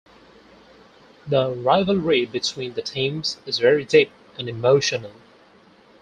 [1.27, 5.11] The rivalry between the teams is very deep and emotional.